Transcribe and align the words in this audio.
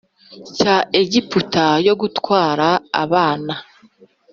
Cya 0.57 0.75
egiputa 1.01 1.65
yo 1.87 1.93
gutwara 2.01 2.67
abana 3.03 3.53